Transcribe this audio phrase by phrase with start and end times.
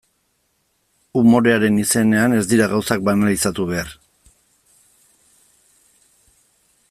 [1.21, 3.93] Umorearen izenean ez dira gauzak banalizatu behar.